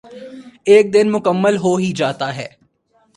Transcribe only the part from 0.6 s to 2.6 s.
ایک دن مکمل ہو ہی جاتا یے